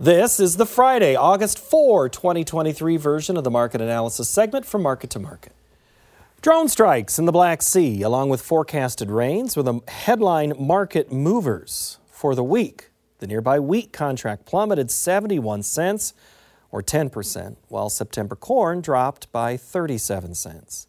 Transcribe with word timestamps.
This 0.00 0.38
is 0.38 0.56
the 0.56 0.64
Friday, 0.64 1.16
August 1.16 1.58
4, 1.58 2.08
2023 2.08 2.96
version 2.98 3.36
of 3.36 3.42
the 3.42 3.50
market 3.50 3.80
analysis 3.80 4.30
segment 4.30 4.64
from 4.64 4.80
Market 4.80 5.10
to 5.10 5.18
Market. 5.18 5.52
Drone 6.40 6.68
strikes 6.68 7.18
in 7.18 7.24
the 7.24 7.32
Black 7.32 7.62
Sea, 7.62 8.02
along 8.02 8.28
with 8.28 8.40
forecasted 8.40 9.10
rains, 9.10 9.56
were 9.56 9.64
the 9.64 9.80
headline 9.88 10.52
market 10.56 11.10
movers 11.10 11.98
for 12.12 12.36
the 12.36 12.44
week. 12.44 12.90
The 13.18 13.26
nearby 13.26 13.58
wheat 13.58 13.92
contract 13.92 14.46
plummeted 14.46 14.92
71 14.92 15.64
cents, 15.64 16.14
or 16.70 16.80
10%, 16.80 17.56
while 17.66 17.90
September 17.90 18.36
corn 18.36 18.80
dropped 18.80 19.32
by 19.32 19.56
37 19.56 20.36
cents. 20.36 20.87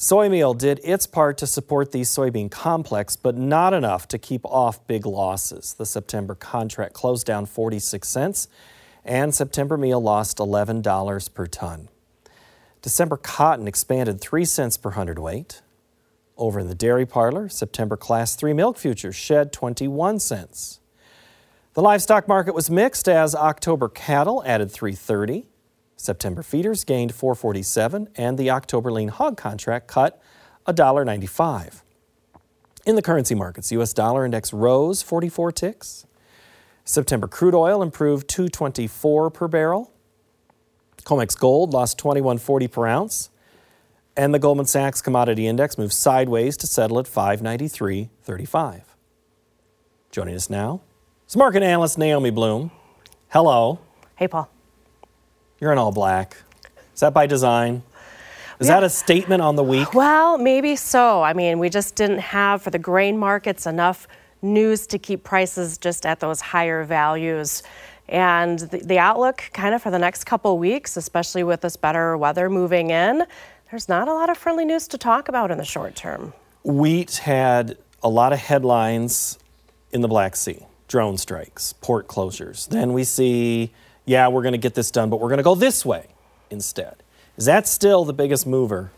Soy 0.00 0.28
meal 0.28 0.54
did 0.54 0.78
its 0.84 1.08
part 1.08 1.36
to 1.38 1.44
support 1.44 1.90
the 1.90 2.02
soybean 2.02 2.48
complex, 2.48 3.16
but 3.16 3.36
not 3.36 3.74
enough 3.74 4.06
to 4.06 4.16
keep 4.16 4.44
off 4.44 4.86
big 4.86 5.04
losses. 5.04 5.74
The 5.74 5.84
September 5.84 6.36
contract 6.36 6.94
closed 6.94 7.26
down 7.26 7.46
46 7.46 8.06
cents, 8.06 8.46
and 9.04 9.34
September 9.34 9.76
meal 9.76 10.00
lost 10.00 10.38
$11 10.38 11.34
per 11.34 11.46
ton. 11.48 11.88
December 12.80 13.16
cotton 13.16 13.66
expanded 13.66 14.20
3 14.20 14.44
cents 14.44 14.76
per 14.76 14.90
hundredweight. 14.90 15.62
Over 16.36 16.60
in 16.60 16.68
the 16.68 16.76
dairy 16.76 17.04
parlor, 17.04 17.48
September 17.48 17.96
class 17.96 18.36
3 18.36 18.52
milk 18.52 18.78
futures 18.78 19.16
shed 19.16 19.52
21 19.52 20.20
cents. 20.20 20.78
The 21.74 21.82
livestock 21.82 22.28
market 22.28 22.54
was 22.54 22.70
mixed 22.70 23.08
as 23.08 23.34
October 23.34 23.88
cattle 23.88 24.44
added 24.46 24.70
330, 24.70 25.47
September 25.98 26.42
feeders 26.42 26.84
gained 26.84 27.12
447 27.14 28.08
and 28.14 28.38
the 28.38 28.50
October 28.50 28.92
lean 28.92 29.08
hog 29.08 29.36
contract 29.36 29.88
cut 29.88 30.22
$1.95. 30.66 31.82
In 32.86 32.94
the 32.94 33.02
currency 33.02 33.34
markets, 33.34 33.72
US 33.72 33.92
dollar 33.92 34.24
index 34.24 34.52
rose 34.52 35.02
44 35.02 35.52
ticks. 35.52 36.06
September 36.84 37.26
crude 37.26 37.54
oil 37.54 37.82
improved 37.82 38.28
224 38.28 39.30
per 39.30 39.48
barrel. 39.48 39.92
COMEX 41.04 41.38
gold 41.38 41.72
lost 41.72 41.98
21.40 41.98 42.70
per 42.70 42.86
ounce. 42.86 43.30
And 44.16 44.32
the 44.32 44.38
Goldman 44.38 44.66
Sachs 44.66 45.02
commodity 45.02 45.46
index 45.46 45.76
moved 45.76 45.92
sideways 45.92 46.56
to 46.58 46.66
settle 46.66 46.98
at 46.98 47.06
593.35. 47.06 48.82
Joining 50.10 50.34
us 50.34 50.48
now 50.48 50.80
is 51.28 51.36
market 51.36 51.62
analyst 51.62 51.98
Naomi 51.98 52.30
Blohm. 52.30 52.70
Hello. 53.28 53.80
Hey, 54.16 54.28
Paul. 54.28 54.48
You're 55.60 55.72
in 55.72 55.78
all 55.78 55.92
black. 55.92 56.36
Is 56.94 57.00
that 57.00 57.12
by 57.12 57.26
design? 57.26 57.82
Is 58.60 58.66
that 58.66 58.82
a 58.82 58.90
statement 58.90 59.40
on 59.40 59.54
the 59.54 59.62
week? 59.62 59.94
Well, 59.94 60.36
maybe 60.36 60.74
so. 60.74 61.22
I 61.22 61.32
mean, 61.32 61.60
we 61.60 61.68
just 61.68 61.94
didn't 61.94 62.18
have 62.18 62.60
for 62.60 62.70
the 62.70 62.78
grain 62.78 63.16
markets 63.16 63.66
enough 63.66 64.08
news 64.42 64.86
to 64.88 64.98
keep 64.98 65.22
prices 65.22 65.78
just 65.78 66.04
at 66.04 66.20
those 66.20 66.40
higher 66.40 66.82
values. 66.82 67.62
And 68.08 68.58
the, 68.58 68.78
the 68.78 68.98
outlook 68.98 69.50
kind 69.52 69.74
of 69.74 69.82
for 69.82 69.90
the 69.90 69.98
next 69.98 70.24
couple 70.24 70.58
weeks, 70.58 70.96
especially 70.96 71.44
with 71.44 71.60
this 71.60 71.76
better 71.76 72.16
weather 72.16 72.50
moving 72.50 72.90
in, 72.90 73.24
there's 73.70 73.88
not 73.88 74.08
a 74.08 74.14
lot 74.14 74.30
of 74.30 74.38
friendly 74.38 74.64
news 74.64 74.88
to 74.88 74.98
talk 74.98 75.28
about 75.28 75.50
in 75.50 75.58
the 75.58 75.64
short 75.64 75.94
term. 75.94 76.32
Wheat 76.64 77.18
had 77.18 77.76
a 78.02 78.08
lot 78.08 78.32
of 78.32 78.38
headlines 78.38 79.38
in 79.92 80.00
the 80.00 80.08
Black 80.08 80.34
Sea 80.36 80.64
drone 80.88 81.18
strikes, 81.18 81.74
port 81.74 82.08
closures. 82.08 82.66
Then 82.68 82.94
we 82.94 83.04
see 83.04 83.70
yeah, 84.08 84.28
we're 84.28 84.42
going 84.42 84.52
to 84.52 84.58
get 84.58 84.74
this 84.74 84.90
done, 84.90 85.10
but 85.10 85.20
we're 85.20 85.28
going 85.28 85.38
to 85.38 85.44
go 85.44 85.54
this 85.54 85.84
way 85.84 86.06
instead. 86.50 87.02
Is 87.36 87.44
that 87.44 87.68
still 87.68 88.04
the 88.04 88.14
biggest 88.14 88.46
mover 88.46 88.90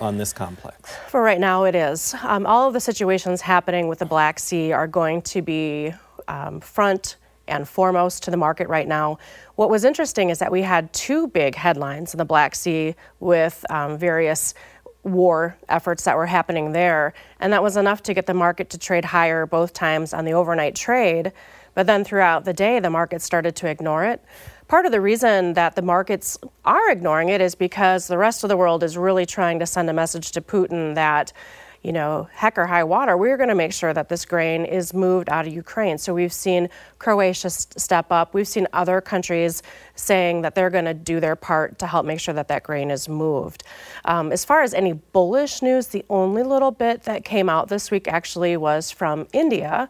on 0.00 0.18
this 0.18 0.32
complex? 0.32 0.94
For 1.06 1.22
right 1.22 1.38
now, 1.38 1.64
it 1.64 1.76
is. 1.76 2.14
Um, 2.22 2.44
all 2.44 2.66
of 2.66 2.74
the 2.74 2.80
situations 2.80 3.40
happening 3.40 3.86
with 3.86 4.00
the 4.00 4.04
Black 4.04 4.40
Sea 4.40 4.72
are 4.72 4.88
going 4.88 5.22
to 5.22 5.42
be 5.42 5.94
um, 6.26 6.60
front 6.60 7.16
and 7.46 7.68
foremost 7.68 8.24
to 8.24 8.30
the 8.30 8.36
market 8.36 8.68
right 8.68 8.86
now. 8.86 9.18
What 9.54 9.70
was 9.70 9.84
interesting 9.84 10.28
is 10.28 10.40
that 10.40 10.50
we 10.52 10.62
had 10.62 10.92
two 10.92 11.28
big 11.28 11.54
headlines 11.54 12.12
in 12.12 12.18
the 12.18 12.24
Black 12.24 12.54
Sea 12.54 12.96
with 13.20 13.64
um, 13.70 13.96
various 13.96 14.54
war 15.04 15.56
efforts 15.68 16.04
that 16.04 16.16
were 16.16 16.26
happening 16.26 16.72
there, 16.72 17.14
and 17.40 17.52
that 17.52 17.62
was 17.62 17.76
enough 17.76 18.02
to 18.02 18.12
get 18.12 18.26
the 18.26 18.34
market 18.34 18.70
to 18.70 18.78
trade 18.78 19.04
higher 19.04 19.46
both 19.46 19.72
times 19.72 20.12
on 20.12 20.24
the 20.24 20.32
overnight 20.32 20.74
trade. 20.74 21.32
But 21.74 21.86
then 21.86 22.04
throughout 22.04 22.44
the 22.44 22.52
day, 22.52 22.80
the 22.80 22.90
market 22.90 23.22
started 23.22 23.54
to 23.56 23.68
ignore 23.68 24.04
it. 24.04 24.24
Part 24.68 24.84
of 24.84 24.92
the 24.92 25.00
reason 25.00 25.54
that 25.54 25.76
the 25.76 25.82
markets 25.82 26.36
are 26.64 26.90
ignoring 26.90 27.30
it 27.30 27.40
is 27.40 27.54
because 27.54 28.06
the 28.06 28.18
rest 28.18 28.44
of 28.44 28.48
the 28.48 28.56
world 28.56 28.82
is 28.82 28.98
really 28.98 29.24
trying 29.24 29.58
to 29.60 29.66
send 29.66 29.88
a 29.88 29.94
message 29.94 30.32
to 30.32 30.42
Putin 30.42 30.94
that, 30.94 31.32
you 31.82 31.90
know, 31.90 32.28
heck 32.32 32.58
or 32.58 32.66
high 32.66 32.84
water, 32.84 33.16
we're 33.16 33.38
going 33.38 33.48
to 33.48 33.54
make 33.54 33.72
sure 33.72 33.94
that 33.94 34.10
this 34.10 34.26
grain 34.26 34.66
is 34.66 34.92
moved 34.92 35.30
out 35.30 35.46
of 35.46 35.54
Ukraine. 35.54 35.96
So 35.96 36.12
we've 36.12 36.34
seen 36.34 36.68
Croatia 36.98 37.48
step 37.48 38.12
up. 38.12 38.34
We've 38.34 38.46
seen 38.46 38.66
other 38.74 39.00
countries 39.00 39.62
saying 39.94 40.42
that 40.42 40.54
they're 40.54 40.68
going 40.68 40.84
to 40.84 40.92
do 40.92 41.18
their 41.18 41.36
part 41.36 41.78
to 41.78 41.86
help 41.86 42.04
make 42.04 42.20
sure 42.20 42.34
that 42.34 42.48
that 42.48 42.62
grain 42.62 42.90
is 42.90 43.08
moved. 43.08 43.64
Um, 44.04 44.32
as 44.32 44.44
far 44.44 44.60
as 44.60 44.74
any 44.74 44.92
bullish 44.92 45.62
news, 45.62 45.86
the 45.86 46.04
only 46.10 46.42
little 46.42 46.72
bit 46.72 47.04
that 47.04 47.24
came 47.24 47.48
out 47.48 47.68
this 47.68 47.90
week 47.90 48.06
actually 48.06 48.58
was 48.58 48.90
from 48.90 49.28
India. 49.32 49.88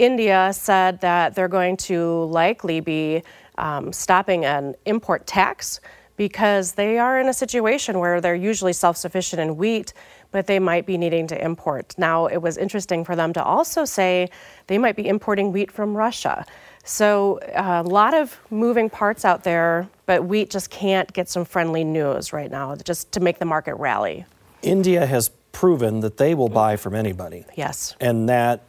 India 0.00 0.50
said 0.54 0.98
that 1.02 1.34
they're 1.34 1.46
going 1.46 1.76
to 1.76 2.24
likely 2.24 2.80
be 2.80 3.22
um, 3.58 3.92
stopping 3.92 4.46
an 4.46 4.74
import 4.86 5.26
tax 5.26 5.78
because 6.16 6.72
they 6.72 6.98
are 6.98 7.20
in 7.20 7.28
a 7.28 7.34
situation 7.34 7.98
where 7.98 8.18
they're 8.18 8.34
usually 8.34 8.72
self 8.72 8.96
sufficient 8.96 9.40
in 9.40 9.58
wheat, 9.58 9.92
but 10.30 10.46
they 10.46 10.58
might 10.58 10.86
be 10.86 10.96
needing 10.96 11.26
to 11.26 11.44
import. 11.44 11.94
Now, 11.98 12.26
it 12.26 12.38
was 12.38 12.56
interesting 12.56 13.04
for 13.04 13.14
them 13.14 13.34
to 13.34 13.42
also 13.42 13.84
say 13.84 14.30
they 14.68 14.78
might 14.78 14.96
be 14.96 15.06
importing 15.06 15.52
wheat 15.52 15.70
from 15.70 15.94
Russia. 15.94 16.46
So, 16.82 17.38
uh, 17.54 17.82
a 17.84 17.88
lot 17.88 18.14
of 18.14 18.40
moving 18.48 18.88
parts 18.88 19.26
out 19.26 19.44
there, 19.44 19.86
but 20.06 20.24
wheat 20.24 20.48
just 20.48 20.70
can't 20.70 21.12
get 21.12 21.28
some 21.28 21.44
friendly 21.44 21.84
news 21.84 22.32
right 22.32 22.50
now 22.50 22.74
just 22.76 23.12
to 23.12 23.20
make 23.20 23.38
the 23.38 23.44
market 23.44 23.74
rally. 23.74 24.24
India 24.62 25.04
has 25.04 25.30
proven 25.52 26.00
that 26.00 26.16
they 26.16 26.34
will 26.34 26.48
buy 26.48 26.76
from 26.76 26.94
anybody. 26.94 27.44
Yes. 27.54 27.96
And 28.00 28.28
that 28.30 28.62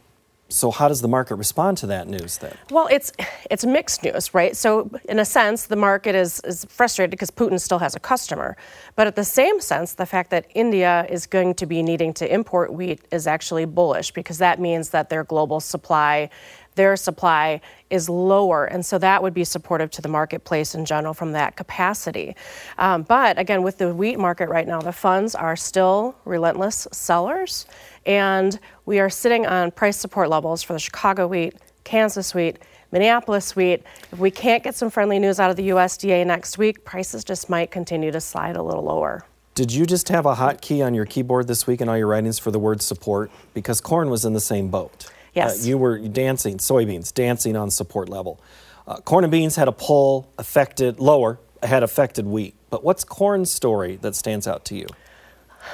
so 0.52 0.70
how 0.70 0.88
does 0.88 1.00
the 1.00 1.08
market 1.08 1.36
respond 1.36 1.78
to 1.78 1.86
that 1.86 2.08
news 2.08 2.38
then? 2.38 2.54
Well, 2.70 2.88
it's 2.90 3.12
it's 3.50 3.64
mixed 3.64 4.04
news, 4.04 4.34
right? 4.34 4.56
So 4.56 4.90
in 5.08 5.18
a 5.18 5.24
sense, 5.24 5.66
the 5.66 5.76
market 5.76 6.14
is 6.14 6.40
is 6.40 6.64
frustrated 6.66 7.10
because 7.10 7.30
Putin 7.30 7.60
still 7.60 7.78
has 7.78 7.94
a 7.94 8.00
customer, 8.00 8.56
but 8.94 9.06
at 9.06 9.16
the 9.16 9.24
same 9.24 9.60
sense, 9.60 9.94
the 9.94 10.06
fact 10.06 10.30
that 10.30 10.46
India 10.54 11.06
is 11.08 11.26
going 11.26 11.54
to 11.54 11.66
be 11.66 11.82
needing 11.82 12.12
to 12.14 12.32
import 12.32 12.72
wheat 12.72 13.00
is 13.10 13.26
actually 13.26 13.64
bullish 13.64 14.12
because 14.12 14.38
that 14.38 14.60
means 14.60 14.90
that 14.90 15.08
their 15.08 15.24
global 15.24 15.60
supply 15.60 16.28
their 16.74 16.96
supply 16.96 17.60
is 17.90 18.08
lower. 18.08 18.64
And 18.64 18.84
so 18.84 18.98
that 18.98 19.22
would 19.22 19.34
be 19.34 19.44
supportive 19.44 19.90
to 19.92 20.02
the 20.02 20.08
marketplace 20.08 20.74
in 20.74 20.84
general 20.84 21.14
from 21.14 21.32
that 21.32 21.56
capacity. 21.56 22.34
Um, 22.78 23.02
but 23.02 23.38
again, 23.38 23.62
with 23.62 23.78
the 23.78 23.94
wheat 23.94 24.18
market 24.18 24.48
right 24.48 24.66
now, 24.66 24.80
the 24.80 24.92
funds 24.92 25.34
are 25.34 25.56
still 25.56 26.16
relentless 26.24 26.88
sellers. 26.92 27.66
And 28.06 28.58
we 28.86 28.98
are 29.00 29.10
sitting 29.10 29.46
on 29.46 29.70
price 29.70 29.96
support 29.96 30.28
levels 30.28 30.62
for 30.62 30.72
the 30.72 30.78
Chicago 30.78 31.26
wheat, 31.26 31.54
Kansas 31.84 32.34
wheat, 32.34 32.58
Minneapolis 32.90 33.56
wheat. 33.56 33.82
If 34.12 34.18
we 34.18 34.30
can't 34.30 34.62
get 34.62 34.74
some 34.74 34.90
friendly 34.90 35.18
news 35.18 35.40
out 35.40 35.50
of 35.50 35.56
the 35.56 35.70
USDA 35.70 36.26
next 36.26 36.58
week, 36.58 36.84
prices 36.84 37.24
just 37.24 37.48
might 37.48 37.70
continue 37.70 38.10
to 38.10 38.20
slide 38.20 38.56
a 38.56 38.62
little 38.62 38.84
lower. 38.84 39.24
Did 39.54 39.70
you 39.70 39.84
just 39.84 40.08
have 40.08 40.24
a 40.24 40.34
hotkey 40.34 40.84
on 40.84 40.94
your 40.94 41.04
keyboard 41.04 41.46
this 41.46 41.66
week 41.66 41.82
in 41.82 41.88
all 41.88 41.96
your 41.96 42.06
writings 42.06 42.38
for 42.38 42.50
the 42.50 42.58
word 42.58 42.80
support? 42.80 43.30
Because 43.52 43.82
corn 43.82 44.08
was 44.08 44.24
in 44.24 44.32
the 44.32 44.40
same 44.40 44.68
boat. 44.68 45.10
Yes. 45.34 45.64
Uh, 45.64 45.68
you 45.68 45.78
were 45.78 45.98
dancing, 45.98 46.58
soybeans, 46.58 47.12
dancing 47.12 47.56
on 47.56 47.70
support 47.70 48.08
level. 48.08 48.40
Uh, 48.86 48.96
corn 48.96 49.24
and 49.24 49.30
beans 49.30 49.56
had 49.56 49.68
a 49.68 49.72
pull 49.72 50.30
affected, 50.38 50.98
lower, 50.98 51.38
had 51.62 51.82
affected 51.82 52.26
wheat. 52.26 52.54
But 52.70 52.84
what's 52.84 53.04
corn's 53.04 53.50
story 53.50 53.96
that 54.02 54.14
stands 54.14 54.46
out 54.46 54.64
to 54.66 54.76
you? 54.76 54.86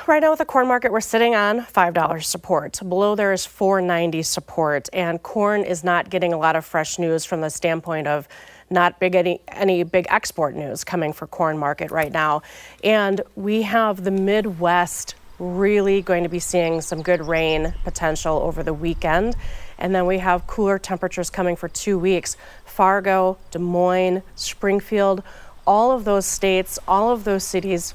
Right 0.06 0.20
now 0.20 0.30
with 0.30 0.38
the 0.38 0.44
corn 0.44 0.68
market, 0.68 0.92
we're 0.92 1.00
sitting 1.00 1.34
on 1.34 1.60
$5 1.60 2.22
support. 2.22 2.78
Below 2.86 3.14
there 3.14 3.32
is 3.32 3.46
490 3.46 4.22
support, 4.22 4.88
and 4.92 5.22
corn 5.22 5.64
is 5.64 5.82
not 5.82 6.10
getting 6.10 6.34
a 6.34 6.38
lot 6.38 6.56
of 6.56 6.66
fresh 6.66 6.98
news 6.98 7.24
from 7.24 7.40
the 7.40 7.48
standpoint 7.48 8.06
of 8.06 8.28
not 8.70 9.00
big 9.00 9.14
any, 9.14 9.40
any 9.48 9.82
big 9.82 10.06
export 10.10 10.54
news 10.54 10.84
coming 10.84 11.14
for 11.14 11.26
corn 11.26 11.56
market 11.56 11.90
right 11.90 12.12
now. 12.12 12.42
And 12.84 13.22
we 13.34 13.62
have 13.62 14.04
the 14.04 14.10
Midwest 14.10 15.14
really 15.38 16.02
going 16.02 16.22
to 16.22 16.28
be 16.28 16.38
seeing 16.38 16.80
some 16.80 17.02
good 17.02 17.26
rain 17.26 17.74
potential 17.84 18.38
over 18.38 18.62
the 18.62 18.74
weekend. 18.74 19.36
And 19.78 19.94
then 19.94 20.06
we 20.06 20.18
have 20.18 20.46
cooler 20.46 20.78
temperatures 20.78 21.30
coming 21.30 21.56
for 21.56 21.68
two 21.68 21.98
weeks. 21.98 22.36
Fargo, 22.64 23.38
Des 23.50 23.58
Moines, 23.58 24.22
Springfield, 24.34 25.22
all 25.66 25.92
of 25.92 26.04
those 26.04 26.26
states, 26.26 26.78
all 26.88 27.10
of 27.10 27.24
those 27.24 27.44
cities 27.44 27.94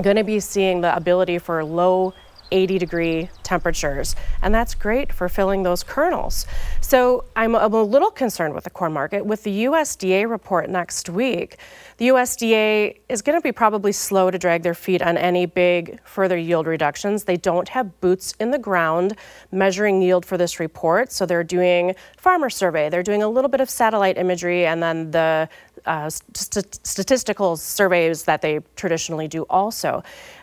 going 0.00 0.16
to 0.16 0.24
be 0.24 0.40
seeing 0.40 0.80
the 0.80 0.96
ability 0.96 1.38
for 1.38 1.62
low 1.64 2.14
80 2.52 2.78
degree 2.78 3.30
temperatures. 3.42 4.14
And 4.42 4.54
that's 4.54 4.74
great 4.74 5.12
for 5.12 5.28
filling 5.28 5.62
those 5.62 5.82
kernels. 5.82 6.46
So 6.80 7.24
I'm, 7.34 7.54
a 7.54 7.66
little 7.66 8.10
concerned 8.10 8.54
with 8.54 8.64
the 8.64 8.70
corn 8.70 8.92
market. 8.92 9.24
With 9.24 9.42
the 9.42 9.64
USDA 9.64 10.28
report 10.28 10.68
next 10.68 11.08
week, 11.08 11.58
the 11.96 12.08
USDA 12.08 12.98
is 13.08 13.22
going 13.22 13.38
to 13.38 13.42
be 13.42 13.52
probably 13.52 13.92
slow 13.92 14.30
to 14.30 14.38
drag 14.38 14.62
their 14.62 14.74
feet 14.74 15.02
on 15.02 15.16
any 15.16 15.46
big 15.46 16.00
further 16.04 16.36
yield 16.36 16.66
reductions. 16.66 17.24
They 17.24 17.36
don't 17.36 17.68
have 17.68 18.00
boots 18.00 18.34
in 18.40 18.50
the 18.50 18.58
ground 18.58 19.16
measuring 19.50 20.02
yield 20.02 20.26
for 20.26 20.36
this 20.36 20.60
report. 20.60 21.12
So 21.12 21.26
they're 21.26 21.44
doing 21.44 21.94
farmer 22.16 22.50
survey, 22.50 22.88
they're 22.88 23.02
doing 23.02 23.22
a 23.22 23.28
little 23.28 23.48
bit 23.48 23.60
of 23.60 23.70
satellite 23.70 24.18
imagery, 24.18 24.66
and 24.66 24.82
then 24.82 25.10
the 25.10 25.48
uh, 25.86 26.10
st- 26.10 26.86
statistical 26.86 27.56
surveys 27.56 28.24
that 28.24 28.42
they 28.42 28.60
traditionally 28.76 29.28
do 29.28 29.42
also. 29.50 30.02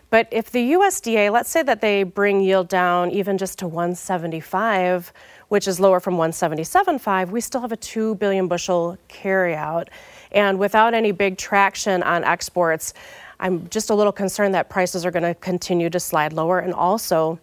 But 0.09 0.27
if 0.31 0.49
the 0.51 0.73
USDA, 0.73 1.31
let's 1.31 1.49
say 1.49 1.61
that 1.63 1.81
they 1.81 2.03
bring 2.03 2.41
yield 2.41 2.67
down 2.67 3.11
even 3.11 3.37
just 3.37 3.59
to 3.59 3.67
175, 3.67 5.13
which 5.49 5.67
is 5.67 5.79
lower 5.79 5.99
from 5.99 6.15
177.5, 6.15 7.29
we 7.29 7.41
still 7.41 7.61
have 7.61 7.71
a 7.71 7.77
2 7.77 8.15
billion 8.15 8.47
bushel 8.47 8.97
carryout. 9.07 9.89
And 10.31 10.57
without 10.57 10.93
any 10.93 11.11
big 11.11 11.37
traction 11.37 12.01
on 12.01 12.23
exports, 12.23 12.93
I'm 13.39 13.69
just 13.69 13.89
a 13.89 13.95
little 13.95 14.11
concerned 14.11 14.55
that 14.55 14.69
prices 14.69 15.05
are 15.05 15.11
going 15.11 15.23
to 15.23 15.35
continue 15.35 15.89
to 15.91 15.99
slide 15.99 16.33
lower. 16.33 16.59
And 16.59 16.73
also, 16.73 17.39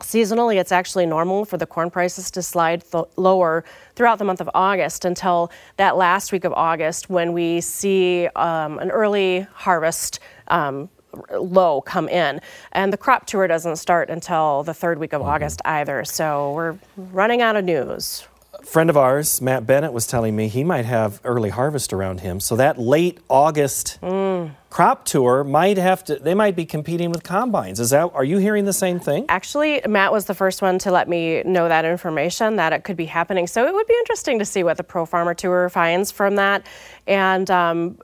Seasonally, 0.00 0.60
it's 0.60 0.70
actually 0.70 1.06
normal 1.06 1.44
for 1.44 1.56
the 1.56 1.66
corn 1.66 1.90
prices 1.90 2.30
to 2.30 2.40
slide 2.40 2.84
th- 2.84 3.04
lower 3.16 3.64
throughout 3.96 4.18
the 4.18 4.24
month 4.24 4.40
of 4.40 4.48
August 4.54 5.04
until 5.04 5.50
that 5.76 5.96
last 5.96 6.30
week 6.30 6.44
of 6.44 6.52
August 6.52 7.10
when 7.10 7.32
we 7.32 7.60
see 7.60 8.28
um, 8.36 8.78
an 8.78 8.92
early 8.92 9.40
harvest 9.52 10.20
um, 10.48 10.88
low 11.30 11.80
come 11.80 12.08
in. 12.08 12.40
And 12.72 12.92
the 12.92 12.96
crop 12.96 13.26
tour 13.26 13.46
doesn't 13.46 13.76
start 13.76 14.10
until 14.10 14.62
the 14.62 14.74
third 14.74 14.98
week 14.98 15.12
of 15.12 15.20
mm-hmm. 15.20 15.30
August 15.30 15.62
either. 15.64 16.04
So 16.04 16.52
we're 16.52 16.78
running 16.96 17.42
out 17.42 17.56
of 17.56 17.64
news 17.64 18.26
friend 18.64 18.90
of 18.90 18.96
ours, 18.96 19.40
Matt 19.40 19.66
Bennett, 19.66 19.92
was 19.92 20.06
telling 20.06 20.36
me 20.36 20.48
he 20.48 20.64
might 20.64 20.84
have 20.84 21.20
early 21.24 21.50
harvest 21.50 21.92
around 21.92 22.20
him. 22.20 22.40
So 22.40 22.56
that 22.56 22.78
late 22.78 23.18
August 23.28 23.98
mm. 24.02 24.50
crop 24.70 25.04
tour 25.04 25.44
might 25.44 25.76
have 25.76 26.04
to. 26.04 26.16
They 26.16 26.34
might 26.34 26.56
be 26.56 26.66
competing 26.66 27.10
with 27.10 27.22
combines. 27.22 27.80
Is 27.80 27.90
that? 27.90 28.10
Are 28.14 28.24
you 28.24 28.38
hearing 28.38 28.64
the 28.64 28.72
same 28.72 29.00
thing? 29.00 29.26
Actually, 29.28 29.80
Matt 29.86 30.12
was 30.12 30.26
the 30.26 30.34
first 30.34 30.62
one 30.62 30.78
to 30.80 30.90
let 30.90 31.08
me 31.08 31.42
know 31.44 31.68
that 31.68 31.84
information 31.84 32.56
that 32.56 32.72
it 32.72 32.84
could 32.84 32.96
be 32.96 33.06
happening. 33.06 33.46
So 33.46 33.66
it 33.66 33.72
would 33.72 33.86
be 33.86 33.96
interesting 34.00 34.38
to 34.38 34.44
see 34.44 34.62
what 34.62 34.76
the 34.76 34.84
Pro 34.84 35.06
Farmer 35.06 35.34
Tour 35.34 35.68
finds 35.68 36.10
from 36.10 36.36
that, 36.36 36.66
and. 37.06 37.50
Um, 37.50 37.98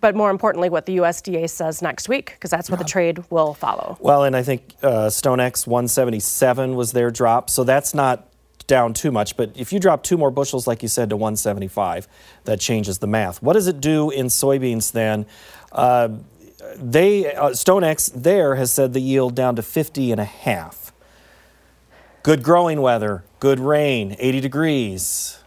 but 0.00 0.14
more 0.14 0.30
importantly, 0.30 0.68
what 0.68 0.86
the 0.86 0.98
USDA 0.98 1.48
says 1.50 1.82
next 1.82 2.08
week, 2.08 2.32
because 2.32 2.50
that's 2.50 2.70
what 2.70 2.78
yeah. 2.78 2.84
the 2.84 2.88
trade 2.88 3.24
will 3.30 3.54
follow. 3.54 3.96
Well, 4.00 4.24
and 4.24 4.36
I 4.36 4.42
think 4.42 4.74
uh, 4.82 5.08
StoneX 5.08 5.66
177 5.66 6.74
was 6.74 6.92
their 6.92 7.10
drop, 7.10 7.50
so 7.50 7.64
that's 7.64 7.94
not 7.94 8.30
down 8.66 8.94
too 8.94 9.10
much, 9.10 9.36
but 9.36 9.50
if 9.56 9.72
you 9.72 9.80
drop 9.80 10.04
two 10.04 10.16
more 10.16 10.30
bushels, 10.30 10.68
like 10.68 10.80
you 10.80 10.88
said, 10.88 11.10
to 11.10 11.16
175, 11.16 12.06
that 12.44 12.60
changes 12.60 12.98
the 12.98 13.06
math. 13.08 13.42
What 13.42 13.54
does 13.54 13.66
it 13.66 13.80
do 13.80 14.10
in 14.10 14.26
soybeans 14.26 14.92
then? 14.92 15.26
Uh, 15.72 16.10
they 16.76 17.34
uh, 17.34 17.50
StoneX 17.50 18.12
there 18.14 18.54
has 18.54 18.72
said 18.72 18.92
the 18.92 19.00
yield 19.00 19.34
down 19.34 19.56
to 19.56 19.62
50 19.62 20.12
and 20.12 20.20
a 20.20 20.24
half. 20.24 20.92
Good 22.22 22.42
growing 22.42 22.80
weather, 22.80 23.24
good 23.40 23.58
rain, 23.58 24.14
80 24.18 24.40
degrees. 24.40 25.40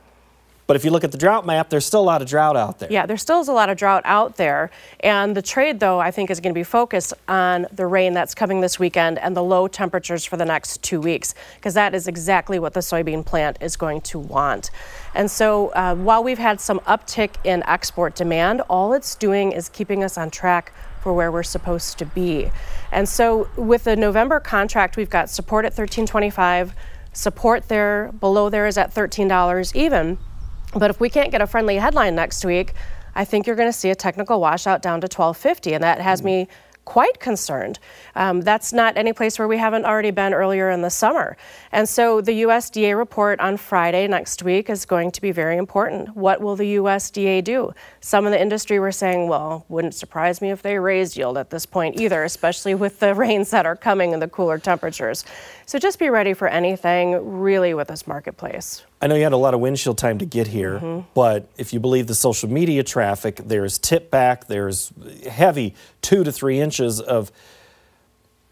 But 0.65 0.77
if 0.77 0.86
you 0.86 0.92
look 0.92 1.04
at 1.04 1.12
the 1.12 1.18
drought 1.18 1.45
map, 1.45 1.69
there's 1.69 1.86
still 1.86 2.00
a 2.00 2.04
lot 2.04 2.21
of 2.21 2.27
drought 2.27 2.56
out 2.56 2.80
there. 2.80 2.92
Yeah, 2.92 3.06
there 3.06 3.18
still 3.18 3.42
is 3.42 3.50
a 3.50 3.54
lot 3.54 3.69
of 3.69 3.77
drought 3.77 4.04
out 4.06 4.38
there. 4.38 4.71
And 5.01 5.36
the 5.36 5.42
trade, 5.42 5.80
though, 5.80 6.00
I 6.00 6.10
think 6.10 6.31
is 6.31 6.39
going 6.39 6.54
to 6.54 6.57
be 6.57 6.63
focused 6.63 7.13
on 7.27 7.68
the 7.71 7.86
rain 7.86 8.13
that's 8.13 8.33
coming 8.33 8.62
this 8.62 8.80
weekend 8.80 9.19
and 9.19 9.36
the 9.36 9.44
low 9.44 9.68
temperatures 9.68 10.24
for 10.24 10.38
the 10.38 10.45
next 10.45 10.81
two 10.81 11.01
weeks, 11.01 11.36
because 11.56 11.74
that 11.74 11.94
is 11.94 12.07
exactly 12.07 12.60
what 12.60 12.74
the 12.74 12.80
soybean 12.80 13.25
plant 13.25 13.57
is 13.60 13.75
going 13.75 14.01
to 14.01 14.19
want. 14.19 14.71
And 15.13 15.30
so 15.30 15.69
uh, 15.69 15.95
while 15.95 16.24
we've 16.24 16.39
had 16.39 16.62
some 16.62 16.80
uptick 16.81 17.36
in 17.44 17.62
export 17.63 18.15
demand, 18.15 18.62
all 18.69 18.94
it's 18.94 19.15
doing 19.15 19.51
is 19.51 19.68
keeping 19.68 20.04
us 20.04 20.18
on 20.18 20.30
track 20.30 20.71
for 21.01 21.13
where 21.13 21.31
we're 21.31 21.44
supposed 21.44 21.98
to 21.98 22.06
be. 22.06 22.50
And 22.92 23.10
so 23.10 23.50
with 23.57 23.83
the 23.83 23.98
November 23.98 24.39
contract, 24.39 24.95
we've 24.95 25.10
got 25.10 25.30
support 25.30 25.65
at 25.65 25.71
1325, 25.74 26.74
support 27.12 27.68
there, 27.68 28.13
below 28.19 28.50
there 28.50 28.65
is 28.65 28.77
at 28.77 28.94
$13 28.94 29.75
even. 29.75 30.18
But 30.75 30.89
if 30.89 30.99
we 30.99 31.09
can't 31.09 31.31
get 31.31 31.41
a 31.41 31.47
friendly 31.47 31.77
headline 31.77 32.15
next 32.15 32.43
week, 32.45 32.73
I 33.15 33.25
think 33.25 33.45
you're 33.45 33.55
going 33.55 33.69
to 33.69 33.77
see 33.77 33.89
a 33.89 33.95
technical 33.95 34.39
washout 34.39 34.81
down 34.81 35.01
to 35.01 35.05
1250, 35.05 35.73
and 35.73 35.83
that 35.83 36.01
has 36.01 36.21
mm. 36.21 36.25
me 36.25 36.47
quite 36.85 37.19
concerned. 37.19 37.79
Um, 38.15 38.41
that's 38.41 38.73
not 38.73 38.97
any 38.97 39.13
place 39.13 39.39
where 39.39 39.47
we 39.47 39.57
haven't 39.57 39.85
already 39.85 40.11
been 40.11 40.33
earlier 40.33 40.69
in 40.69 40.81
the 40.81 40.89
summer. 40.89 41.37
And 41.71 41.87
so 41.87 42.21
the 42.21 42.43
USDA 42.43 42.97
report 42.97 43.39
on 43.39 43.57
Friday 43.57 44.07
next 44.07 44.43
week 44.43 44.69
is 44.69 44.85
going 44.85 45.11
to 45.11 45.21
be 45.21 45.31
very 45.31 45.57
important. 45.57 46.15
What 46.15 46.41
will 46.41 46.55
the 46.55 46.75
USDA 46.75 47.43
do? 47.43 47.73
Some 48.01 48.25
in 48.25 48.31
the 48.31 48.41
industry 48.41 48.79
were 48.79 48.91
saying, 48.91 49.27
well, 49.27 49.65
wouldn't 49.69 49.95
surprise 49.95 50.41
me 50.41 50.51
if 50.51 50.61
they 50.61 50.77
raised 50.77 51.15
yield 51.15 51.37
at 51.37 51.49
this 51.49 51.65
point 51.65 51.99
either, 51.99 52.23
especially 52.23 52.75
with 52.75 52.99
the 52.99 53.13
rains 53.15 53.51
that 53.51 53.65
are 53.65 53.75
coming 53.75 54.13
and 54.13 54.21
the 54.21 54.27
cooler 54.27 54.57
temperatures. 54.57 55.23
So 55.65 55.79
just 55.79 55.99
be 55.99 56.09
ready 56.09 56.33
for 56.33 56.47
anything 56.47 57.39
really 57.39 57.73
with 57.73 57.87
this 57.87 58.05
marketplace. 58.05 58.83
I 59.03 59.07
know 59.07 59.15
you 59.15 59.23
had 59.23 59.33
a 59.33 59.38
lot 59.38 59.53
of 59.53 59.59
windshield 59.59 59.97
time 59.97 60.19
to 60.19 60.25
get 60.25 60.47
here, 60.47 60.75
mm-hmm. 60.75 61.01
but 61.13 61.50
if 61.57 61.73
you 61.73 61.81
believe 61.81 62.07
the 62.07 62.15
social 62.15 62.50
media 62.50 62.83
traffic, 62.83 63.35
there's 63.35 63.77
tip 63.77 64.09
back, 64.09 64.47
there's 64.47 64.94
heavy 65.29 65.75
two 66.01 66.23
to 66.23 66.31
three 66.31 66.61
inches 66.61 67.01
of. 67.01 67.29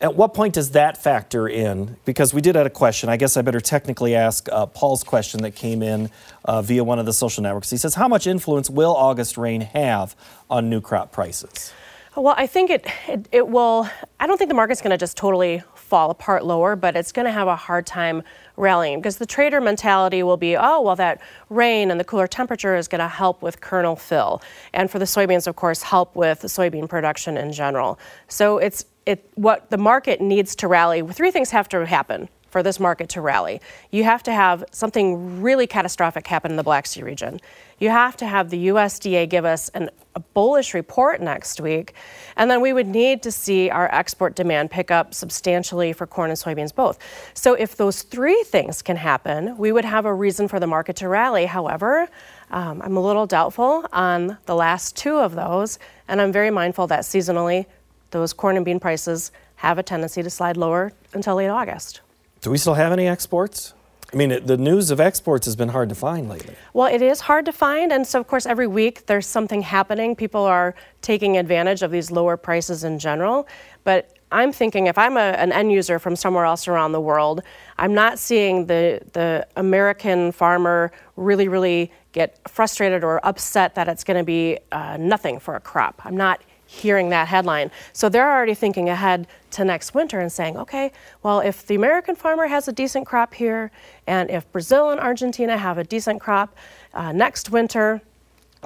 At 0.02 0.16
what 0.16 0.34
point 0.34 0.56
does 0.56 0.72
that 0.72 0.98
factor 0.98 1.48
in? 1.48 1.96
Because 2.04 2.34
we 2.34 2.42
did 2.42 2.56
have 2.56 2.66
a 2.66 2.72
question. 2.72 3.08
I 3.08 3.16
guess 3.16 3.38
I 3.38 3.44
better 3.44 3.62
technically 3.62 4.14
ask 4.14 4.50
uh, 4.52 4.66
Paul's 4.66 5.06
question 5.06 5.44
that 5.44 5.52
came 5.52 5.82
in 5.82 6.10
uh, 6.44 6.62
via 6.62 6.84
one 6.84 7.00
of 7.00 7.06
the 7.06 7.14
social 7.14 7.44
networks. 7.44 7.70
He 7.70 7.78
says, 7.78 7.96
How 7.96 8.10
much 8.10 8.28
influence 8.28 8.70
will 8.70 8.94
August 8.94 9.38
rain 9.38 9.62
have 9.62 10.18
on 10.50 10.70
new 10.70 10.82
crop 10.82 11.14
prices? 11.14 11.72
Well, 12.18 12.34
I 12.36 12.46
think 12.46 12.72
it, 12.72 12.88
it, 13.08 13.28
it 13.32 13.48
will. 13.48 13.88
I 14.20 14.28
don't 14.28 14.38
think 14.38 14.50
the 14.50 14.56
market's 14.56 14.82
going 14.82 14.92
to 14.92 14.98
just 14.98 15.16
totally 15.16 15.64
fall 15.92 16.10
apart 16.10 16.46
lower, 16.46 16.78
but 16.78 16.96
it's 16.96 17.12
going 17.12 17.26
to 17.26 17.34
have 17.34 17.50
a 17.50 17.56
hard 17.58 17.86
time 17.86 18.24
rallying 18.56 19.00
because 19.00 19.18
the 19.18 19.26
trader 19.26 19.60
mentality 19.60 20.24
will 20.24 20.38
be, 20.38 20.56
oh, 20.56 20.80
well, 20.80 20.96
that 20.96 21.20
rain 21.50 21.92
and 21.92 22.00
the 22.00 22.06
cooler 22.06 22.28
temperature 22.28 22.78
is 22.78 22.88
going 22.88 23.00
to 23.00 23.10
help 23.10 23.42
with 23.42 23.60
kernel 23.60 23.98
fill. 23.98 24.42
And 24.72 24.90
for 24.90 25.00
the 25.00 25.06
soybeans, 25.06 25.48
of 25.48 25.58
course, 25.58 25.82
help 25.82 26.16
with 26.16 26.44
soybean 26.44 26.88
production 26.88 27.36
in 27.36 27.52
general. 27.52 28.00
So 28.30 28.58
it's 28.58 28.86
it, 29.06 29.30
what 29.36 29.70
the 29.70 29.78
market 29.78 30.22
needs 30.22 30.56
to 30.58 30.70
rally. 30.70 31.02
Three 31.02 31.30
things 31.30 31.50
have 31.50 31.68
to 31.70 31.86
happen 31.86 32.30
for 32.52 32.62
this 32.62 32.80
market 32.80 33.10
to 33.10 33.22
rally. 33.22 33.62
You 33.90 34.04
have 34.04 34.22
to 34.24 34.34
have 34.34 34.64
something 34.72 35.42
really 35.42 35.66
catastrophic 35.66 36.28
happen 36.28 36.52
in 36.52 36.58
the 36.58 36.64
Black 36.64 36.86
Sea 36.86 37.02
region. 37.02 37.40
You 37.80 37.90
have 37.90 38.16
to 38.18 38.28
have 38.28 38.52
the 38.52 38.68
USDA 38.68 39.28
give 39.28 39.44
us 39.44 39.70
an, 39.70 39.90
a 40.14 40.20
bullish 40.20 40.76
report 40.76 41.20
next 41.20 41.60
week, 41.60 41.96
and 42.36 42.52
then 42.52 42.62
we 42.62 42.74
would 42.74 42.86
need 42.86 43.24
to 43.24 43.32
see 43.32 43.72
our 43.72 43.92
export 43.92 44.36
demand 44.36 44.70
pick 44.70 44.92
up 44.92 45.16
substantially 45.16 45.92
for 45.94 46.06
corn 46.06 46.30
and 46.30 46.38
soybeans 46.38 46.76
both. 46.76 47.00
So 47.34 47.56
if 47.56 47.78
those 47.78 48.04
three 48.04 48.44
things 48.44 48.84
can 48.84 48.98
happen, 48.98 49.58
we 49.58 49.72
would 49.72 49.86
have 49.86 50.06
a 50.06 50.14
reason 50.14 50.48
for 50.48 50.60
the 50.60 50.68
market 50.68 50.98
to 50.98 51.08
rally. 51.08 51.46
However, 51.46 52.08
um, 52.52 52.82
I'm 52.84 52.98
a 52.98 53.02
little 53.02 53.26
doubtful 53.26 53.88
on 53.92 54.38
the 54.46 54.56
last 54.56 54.96
two 54.96 55.18
of 55.18 55.34
those, 55.34 55.80
and 56.08 56.22
I'm 56.22 56.32
very 56.32 56.52
mindful 56.52 56.86
that 56.88 57.02
seasonally, 57.02 57.66
those 58.12 58.34
corn 58.34 58.58
and 58.58 58.66
bean 58.66 58.80
prices 58.80 59.32
have 59.56 59.78
a 59.78 59.84
tendency 59.84 60.22
to 60.22 60.30
slide 60.30 60.58
lower 60.58 60.92
until 61.14 61.36
late 61.36 61.48
August. 61.48 62.02
Do 62.42 62.50
we 62.50 62.58
still 62.58 62.74
have 62.74 62.92
any 62.92 63.08
exports? 63.08 63.74
I 64.12 64.18
mean, 64.18 64.32
it, 64.32 64.48
the 64.48 64.58
news 64.58 64.90
of 64.92 65.00
exports 65.00 65.46
has 65.46 65.56
been 65.56 65.70
hard 65.70 65.90
to 65.90 65.96
find 65.96 66.28
lately. 66.28 66.56
Well, 66.74 66.94
it 66.94 67.02
is 67.02 67.22
hard 67.22 67.46
to 67.46 67.52
find. 67.52 67.94
And 67.94 68.06
so, 68.06 68.20
of 68.20 68.28
course, 68.28 68.46
every 68.46 68.68
week 68.68 69.06
there's 69.06 69.28
something 69.28 69.62
happening. 69.62 70.16
People 70.16 70.44
are 70.44 70.76
taking 71.02 71.38
advantage 71.38 71.82
of 71.84 71.92
these 71.92 72.12
lower 72.12 72.36
prices 72.36 72.84
in 72.84 73.00
general. 73.00 73.48
But 73.84 74.18
I'm 74.32 74.52
thinking 74.52 74.88
if 74.88 74.98
I'm 74.98 75.18
a, 75.18 75.20
an 75.38 75.52
end 75.52 75.72
user 75.72 76.00
from 76.00 76.16
somewhere 76.16 76.46
else 76.46 76.68
around 76.68 76.94
the 76.94 77.00
world, 77.00 77.42
I'm 77.78 77.94
not 77.94 78.18
seeing 78.18 78.66
the, 78.66 79.02
the 79.14 79.48
American 79.56 80.32
farmer 80.32 80.92
really, 81.16 81.48
really 81.48 81.92
get 82.12 82.40
frustrated 82.50 83.04
or 83.04 83.26
upset 83.26 83.76
that 83.76 83.88
it's 83.88 84.04
going 84.04 84.18
to 84.18 84.26
be 84.26 84.58
uh, 84.72 84.98
nothing 84.98 85.40
for 85.40 85.56
a 85.56 85.60
crop. 85.60 86.02
I'm 86.04 86.18
not 86.18 86.42
hearing 86.72 87.10
that 87.10 87.28
headline. 87.28 87.70
So 87.92 88.08
they're 88.08 88.32
already 88.32 88.54
thinking 88.54 88.88
ahead 88.88 89.28
to 89.52 89.66
next 89.66 89.94
winter 89.94 90.22
and 90.22 90.32
saying, 90.32 90.56
okay, 90.58 90.94
well, 91.22 91.42
if 91.42 91.68
the 91.68 91.76
American 91.76 92.16
farmer 92.16 92.48
has 92.48 92.70
a 92.70 92.72
decent 92.72 93.06
crop 93.06 93.34
here, 93.34 93.72
and 94.08 94.32
if 94.32 94.50
Brazil 94.54 94.90
and 94.90 95.00
Argentina 95.00 95.58
have 95.58 95.78
a 95.78 95.84
decent 95.84 96.22
crop 96.22 96.56
uh, 96.94 97.12
next 97.12 97.52
winter, 97.52 98.02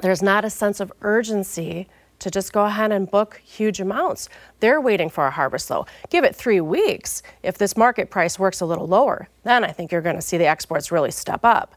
there's 0.03 0.21
not 0.21 0.45
a 0.45 0.51
sense 0.51 0.79
of 0.79 0.93
urgency 1.01 1.87
to 2.19 2.29
just 2.29 2.53
go 2.53 2.65
ahead 2.65 2.91
and 2.91 3.09
book 3.09 3.41
huge 3.43 3.79
amounts. 3.81 4.29
They're 4.59 4.79
waiting 4.79 5.09
for 5.09 5.25
a 5.25 5.31
harvest 5.31 5.67
though. 5.67 5.87
Give 6.09 6.23
it 6.23 6.35
three 6.35 6.61
weeks. 6.61 7.23
If 7.41 7.57
this 7.57 7.75
market 7.75 8.11
price 8.11 8.37
works 8.37 8.61
a 8.61 8.67
little 8.67 8.87
lower, 8.87 9.27
then 9.43 9.63
I 9.63 9.71
think 9.71 9.91
you're 9.91 10.01
going 10.01 10.15
to 10.15 10.21
see 10.21 10.37
the 10.37 10.45
exports 10.45 10.91
really 10.91 11.11
step 11.11 11.43
up. 11.43 11.75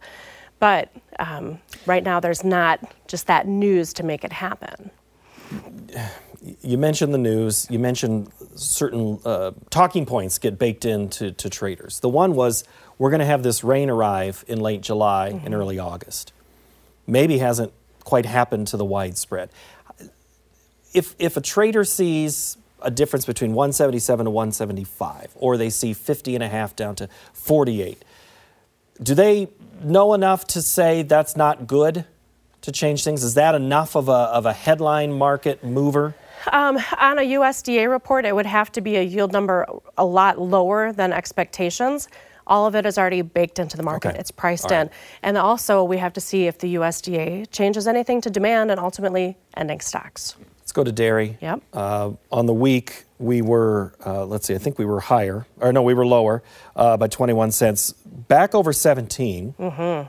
But 0.61 0.93
um, 1.19 1.59
right 1.87 2.05
now, 2.05 2.21
there's 2.21 2.45
not 2.45 2.81
just 3.07 3.27
that 3.29 3.47
news 3.47 3.95
to 3.95 4.03
make 4.03 4.25
it 4.25 4.33
happen. 4.33 4.91
You 6.62 6.78
mentioned 6.78 7.12
the 7.12 7.19
news. 7.19 7.67
You 7.71 7.78
mentioned 7.78 8.31
certain 8.55 9.19
uh, 9.25 9.52
talking 9.71 10.07
points 10.07 10.38
get 10.38 10.59
baked 10.59 10.85
into 10.85 11.33
to 11.33 11.50
traders. 11.50 12.00
The 12.00 12.09
one 12.09 12.35
was 12.35 12.64
we're 12.99 13.11
going 13.11 13.21
to 13.21 13.26
have 13.26 13.43
this 13.43 13.62
rain 13.62 13.90
arrive 13.90 14.45
in 14.49 14.61
late 14.61 14.81
July 14.81 15.31
mm-hmm. 15.33 15.47
and 15.47 15.55
early 15.55 15.78
August. 15.78 16.33
Maybe 17.07 17.38
hasn't 17.38 17.73
quite 18.05 18.26
happened 18.26 18.67
to 18.69 18.76
the 18.76 18.85
widespread. 18.85 19.50
If 20.95 21.14
if 21.19 21.37
a 21.37 21.40
trader 21.40 21.85
sees 21.85 22.57
a 22.81 22.90
difference 22.90 23.25
between 23.25 23.55
177 23.55 24.25
to 24.25 24.31
175, 24.31 25.33
or 25.37 25.57
they 25.57 25.71
see 25.71 25.93
50 25.93 26.35
and 26.35 26.45
a 26.45 26.49
half 26.49 26.76
down 26.76 26.95
to 26.97 27.09
48, 27.33 28.05
do 29.02 29.14
they 29.14 29.49
know 29.83 30.14
enough 30.14 30.47
to 30.49 30.62
say 30.62 31.02
that's 31.02 31.37
not 31.37 31.67
good 31.67 32.05
to 32.62 32.73
change 32.73 33.05
things? 33.05 33.23
Is 33.23 33.35
that 33.35 33.55
enough 33.55 33.97
of 33.97 34.09
a, 34.09 34.12
of 34.12 34.47
a 34.47 34.53
headline 34.53 35.12
market 35.12 35.65
mover? 35.65 36.15
Um, 36.53 36.79
on 36.99 37.19
a 37.19 37.23
USDA 37.23 37.91
report, 37.91 38.25
it 38.25 38.35
would 38.35 38.47
have 38.47 38.71
to 38.73 38.81
be 38.81 38.97
a 38.97 39.03
yield 39.03 39.33
number 39.33 39.67
a 39.97 40.05
lot 40.05 40.41
lower 40.41 40.93
than 40.93 41.12
expectations. 41.12 42.09
All 42.47 42.67
of 42.67 42.75
it 42.75 42.87
is 42.87 42.97
already 42.97 43.23
baked 43.23 43.59
into 43.59 43.77
the 43.77 43.83
market. 43.83 44.11
Okay. 44.11 44.19
It's 44.19 44.31
priced 44.31 44.71
in. 44.71 44.88
And 45.23 45.37
also, 45.37 45.85
we 45.85 45.99
have 45.99 46.15
to 46.15 46.21
see 46.21 46.47
if 46.47 46.59
the 46.59 46.77
USDA 46.77 47.50
changes 47.50 47.87
anything 47.87 48.23
to 48.23 48.31
demand 48.31 48.71
and 48.71 48.81
ultimately 48.81 49.37
ending 49.55 49.81
stocks. 49.81 50.35
Let's 50.61 50.73
go 50.73 50.83
to 50.83 50.93
dairy. 50.93 51.37
Yep. 51.43 51.62
Uh, 51.75 52.12
on 52.33 52.47
the 52.47 52.55
week, 52.55 53.05
we 53.19 53.43
were, 53.43 53.95
uh, 54.05 54.25
let's 54.25 54.47
see, 54.47 54.55
I 54.55 54.59
think 54.59 54.79
we 54.79 54.85
were 54.85 55.00
higher, 55.00 55.47
or 55.61 55.73
no, 55.73 55.83
we 55.83 55.93
were 55.93 56.07
lower 56.07 56.43
uh, 56.77 56.97
by 56.97 57.09
21 57.09 57.50
cents, 57.53 57.93
back 57.93 58.55
over 58.55 58.73
17. 58.73 59.55
Mm-hmm. 59.59 60.09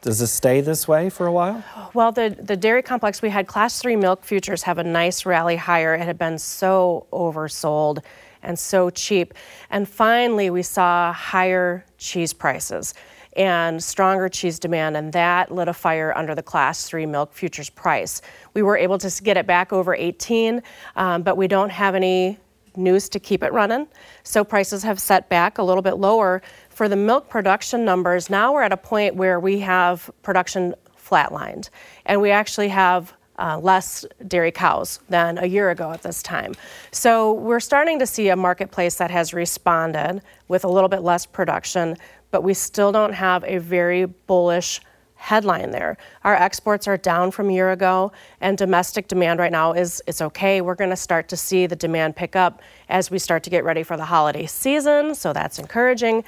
Does 0.00 0.20
this 0.20 0.32
stay 0.32 0.60
this 0.60 0.86
way 0.86 1.10
for 1.10 1.26
a 1.26 1.32
while? 1.32 1.64
Well, 1.92 2.12
the, 2.12 2.36
the 2.40 2.56
dairy 2.56 2.82
complex, 2.82 3.20
we 3.20 3.30
had 3.30 3.48
class 3.48 3.80
three 3.80 3.96
milk 3.96 4.24
futures 4.24 4.62
have 4.62 4.78
a 4.78 4.84
nice 4.84 5.26
rally 5.26 5.56
higher. 5.56 5.94
It 5.94 6.02
had 6.02 6.18
been 6.18 6.38
so 6.38 7.06
oversold 7.12 8.04
and 8.42 8.56
so 8.56 8.90
cheap. 8.90 9.34
And 9.70 9.88
finally, 9.88 10.50
we 10.50 10.62
saw 10.62 11.12
higher 11.12 11.84
cheese 11.98 12.32
prices 12.32 12.94
and 13.36 13.82
stronger 13.82 14.28
cheese 14.28 14.58
demand, 14.58 14.96
and 14.96 15.12
that 15.12 15.52
lit 15.52 15.68
a 15.68 15.72
fire 15.72 16.12
under 16.16 16.34
the 16.34 16.42
class 16.42 16.88
three 16.88 17.06
milk 17.06 17.32
futures 17.32 17.70
price. 17.70 18.20
We 18.54 18.62
were 18.62 18.76
able 18.76 18.98
to 18.98 19.22
get 19.22 19.36
it 19.36 19.46
back 19.46 19.72
over 19.72 19.94
18, 19.94 20.62
um, 20.96 21.22
but 21.22 21.36
we 21.36 21.46
don't 21.46 21.70
have 21.70 21.94
any 21.94 22.38
news 22.76 23.08
to 23.10 23.20
keep 23.20 23.42
it 23.42 23.52
running. 23.52 23.86
So 24.22 24.44
prices 24.44 24.82
have 24.82 25.00
set 25.00 25.28
back 25.28 25.58
a 25.58 25.62
little 25.62 25.82
bit 25.82 25.98
lower 25.98 26.42
for 26.78 26.88
the 26.88 26.94
milk 26.94 27.28
production 27.28 27.84
numbers, 27.84 28.30
now 28.30 28.52
we're 28.52 28.62
at 28.62 28.70
a 28.70 28.76
point 28.76 29.16
where 29.16 29.40
we 29.40 29.58
have 29.58 30.08
production 30.22 30.72
flatlined, 30.96 31.70
and 32.06 32.20
we 32.20 32.30
actually 32.30 32.68
have 32.68 33.12
uh, 33.40 33.58
less 33.58 34.04
dairy 34.28 34.52
cows 34.52 35.00
than 35.08 35.38
a 35.38 35.46
year 35.46 35.70
ago 35.70 35.90
at 35.90 36.02
this 36.02 36.22
time. 36.22 36.54
So 36.92 37.32
we're 37.32 37.58
starting 37.58 37.98
to 37.98 38.06
see 38.06 38.28
a 38.28 38.36
marketplace 38.36 38.94
that 38.94 39.10
has 39.10 39.34
responded 39.34 40.22
with 40.46 40.62
a 40.62 40.68
little 40.68 40.88
bit 40.88 41.02
less 41.02 41.26
production, 41.26 41.96
but 42.30 42.44
we 42.44 42.54
still 42.54 42.92
don't 42.92 43.12
have 43.12 43.42
a 43.42 43.58
very 43.58 44.04
bullish 44.04 44.80
headline 45.16 45.72
there. 45.72 45.96
Our 46.22 46.36
exports 46.36 46.86
are 46.86 46.96
down 46.96 47.32
from 47.32 47.50
a 47.50 47.52
year 47.52 47.72
ago, 47.72 48.12
and 48.40 48.56
domestic 48.56 49.08
demand 49.08 49.40
right 49.40 49.50
now 49.50 49.72
is 49.72 50.00
it's 50.06 50.22
okay. 50.22 50.60
We're 50.60 50.76
going 50.76 50.90
to 50.90 50.96
start 50.96 51.28
to 51.30 51.36
see 51.36 51.66
the 51.66 51.74
demand 51.74 52.14
pick 52.14 52.36
up 52.36 52.62
as 52.88 53.10
we 53.10 53.18
start 53.18 53.42
to 53.42 53.50
get 53.50 53.64
ready 53.64 53.82
for 53.82 53.96
the 53.96 54.04
holiday 54.04 54.46
season, 54.46 55.16
so 55.16 55.32
that's 55.32 55.58
encouraging 55.58 56.22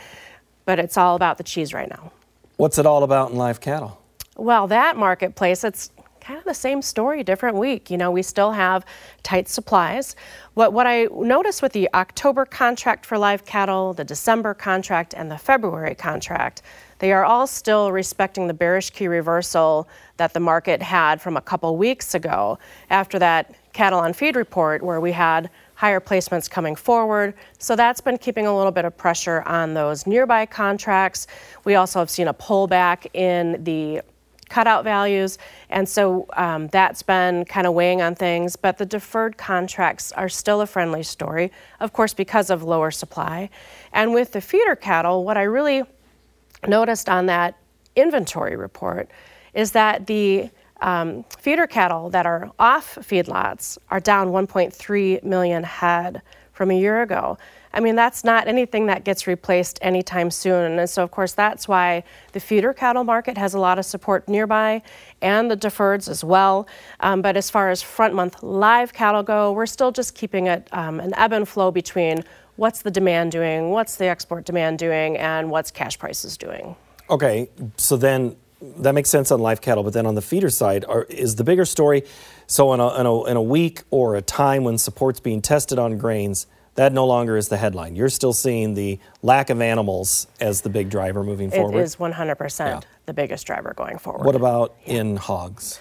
but 0.70 0.78
it's 0.78 0.96
all 0.96 1.16
about 1.16 1.36
the 1.36 1.42
cheese 1.42 1.74
right 1.74 1.90
now. 1.90 2.12
What's 2.56 2.78
it 2.78 2.86
all 2.86 3.02
about 3.02 3.32
in 3.32 3.36
live 3.36 3.60
cattle? 3.60 4.00
Well, 4.36 4.68
that 4.68 4.96
marketplace, 4.96 5.64
it's 5.64 5.90
kind 6.20 6.38
of 6.38 6.44
the 6.44 6.54
same 6.54 6.80
story, 6.80 7.24
different 7.24 7.56
week. 7.56 7.90
You 7.90 7.98
know, 7.98 8.12
we 8.12 8.22
still 8.22 8.52
have 8.52 8.86
tight 9.24 9.48
supplies. 9.48 10.14
What, 10.54 10.72
what 10.72 10.86
I 10.86 11.08
noticed 11.12 11.60
with 11.60 11.72
the 11.72 11.88
October 11.92 12.44
contract 12.44 13.04
for 13.04 13.18
live 13.18 13.44
cattle, 13.44 13.94
the 13.94 14.04
December 14.04 14.54
contract, 14.54 15.12
and 15.12 15.28
the 15.28 15.38
February 15.38 15.96
contract, 15.96 16.62
they 17.00 17.10
are 17.10 17.24
all 17.24 17.48
still 17.48 17.90
respecting 17.90 18.46
the 18.46 18.54
bearish 18.54 18.90
key 18.90 19.08
reversal 19.08 19.88
that 20.18 20.34
the 20.34 20.40
market 20.40 20.82
had 20.82 21.20
from 21.20 21.36
a 21.36 21.40
couple 21.40 21.76
weeks 21.76 22.14
ago 22.14 22.60
after 22.90 23.18
that 23.18 23.56
cattle 23.72 23.98
on 23.98 24.12
feed 24.12 24.36
report, 24.36 24.84
where 24.84 25.00
we 25.00 25.10
had 25.10 25.50
higher 25.80 25.98
placements 25.98 26.50
coming 26.50 26.76
forward. 26.76 27.32
So 27.58 27.74
that's 27.74 28.02
been 28.02 28.18
keeping 28.18 28.46
a 28.46 28.54
little 28.54 28.70
bit 28.70 28.84
of 28.84 28.94
pressure 28.98 29.40
on 29.46 29.72
those 29.72 30.06
nearby 30.06 30.44
contracts. 30.44 31.26
We 31.64 31.74
also 31.74 32.00
have 32.00 32.10
seen 32.10 32.28
a 32.28 32.34
pullback 32.34 33.06
in 33.14 33.64
the 33.64 34.02
cutout 34.50 34.84
values. 34.84 35.38
And 35.70 35.88
so 35.88 36.26
um, 36.34 36.68
that's 36.68 37.02
been 37.02 37.46
kind 37.46 37.66
of 37.66 37.72
weighing 37.72 38.02
on 38.02 38.14
things. 38.14 38.56
But 38.56 38.76
the 38.76 38.84
deferred 38.84 39.38
contracts 39.38 40.12
are 40.12 40.28
still 40.28 40.60
a 40.60 40.66
friendly 40.66 41.02
story, 41.02 41.50
of 41.80 41.94
course, 41.94 42.12
because 42.12 42.50
of 42.50 42.62
lower 42.62 42.90
supply. 42.90 43.48
And 43.90 44.12
with 44.12 44.32
the 44.32 44.42
feeder 44.42 44.76
cattle, 44.76 45.24
what 45.24 45.38
I 45.38 45.44
really 45.44 45.84
noticed 46.68 47.08
on 47.08 47.24
that 47.26 47.56
inventory 47.96 48.54
report 48.54 49.10
is 49.54 49.72
that 49.72 50.06
the 50.08 50.50
um, 50.80 51.24
feeder 51.38 51.66
cattle 51.66 52.10
that 52.10 52.26
are 52.26 52.50
off 52.58 52.96
feedlots 52.96 53.78
are 53.90 54.00
down 54.00 54.28
1.3 54.28 55.22
million 55.22 55.62
head 55.62 56.22
from 56.52 56.70
a 56.70 56.78
year 56.78 57.02
ago. 57.02 57.38
I 57.72 57.80
mean, 57.80 57.94
that's 57.94 58.24
not 58.24 58.48
anything 58.48 58.86
that 58.86 59.04
gets 59.04 59.26
replaced 59.26 59.78
anytime 59.80 60.30
soon. 60.30 60.78
And 60.78 60.90
so, 60.90 61.02
of 61.02 61.10
course, 61.10 61.32
that's 61.32 61.68
why 61.68 62.02
the 62.32 62.40
feeder 62.40 62.74
cattle 62.74 63.04
market 63.04 63.38
has 63.38 63.54
a 63.54 63.60
lot 63.60 63.78
of 63.78 63.86
support 63.86 64.28
nearby 64.28 64.82
and 65.22 65.50
the 65.50 65.56
deferreds 65.56 66.08
as 66.08 66.24
well. 66.24 66.66
Um, 67.00 67.22
but 67.22 67.36
as 67.36 67.48
far 67.48 67.70
as 67.70 67.80
front 67.80 68.14
month 68.14 68.42
live 68.42 68.92
cattle 68.92 69.22
go, 69.22 69.52
we're 69.52 69.66
still 69.66 69.92
just 69.92 70.14
keeping 70.14 70.48
it 70.48 70.68
um, 70.72 70.98
an 70.98 71.14
ebb 71.14 71.32
and 71.32 71.48
flow 71.48 71.70
between 71.70 72.24
what's 72.56 72.82
the 72.82 72.90
demand 72.90 73.32
doing, 73.32 73.70
what's 73.70 73.96
the 73.96 74.06
export 74.06 74.44
demand 74.44 74.78
doing, 74.78 75.16
and 75.16 75.50
what's 75.50 75.70
cash 75.70 75.98
prices 75.98 76.36
doing. 76.36 76.74
Okay, 77.08 77.48
so 77.76 77.96
then 77.96 78.36
that 78.60 78.94
makes 78.94 79.10
sense 79.10 79.30
on 79.30 79.40
live 79.40 79.60
cattle, 79.60 79.82
but 79.82 79.92
then 79.92 80.06
on 80.06 80.14
the 80.14 80.22
feeder 80.22 80.50
side, 80.50 80.84
are, 80.86 81.04
is 81.04 81.36
the 81.36 81.44
bigger 81.44 81.64
story. 81.64 82.04
So 82.46 82.72
in 82.72 82.80
a, 82.80 83.00
in, 83.00 83.06
a, 83.06 83.24
in 83.24 83.36
a 83.36 83.42
week 83.42 83.82
or 83.90 84.16
a 84.16 84.22
time 84.22 84.64
when 84.64 84.78
support's 84.78 85.20
being 85.20 85.40
tested 85.40 85.78
on 85.78 85.96
grains, 85.98 86.46
that 86.74 86.92
no 86.92 87.06
longer 87.06 87.36
is 87.36 87.48
the 87.48 87.56
headline. 87.56 87.96
You're 87.96 88.08
still 88.08 88.32
seeing 88.32 88.74
the 88.74 88.98
lack 89.22 89.50
of 89.50 89.60
animals 89.60 90.26
as 90.40 90.60
the 90.62 90.70
big 90.70 90.88
driver 90.88 91.24
moving 91.24 91.50
forward. 91.50 91.78
It 91.78 91.82
is 91.82 91.96
100% 91.96 92.58
yeah. 92.58 92.80
the 93.06 93.14
biggest 93.14 93.46
driver 93.46 93.74
going 93.76 93.98
forward. 93.98 94.24
What 94.24 94.36
about 94.36 94.76
yeah. 94.84 94.94
in 94.94 95.16
hogs? 95.16 95.80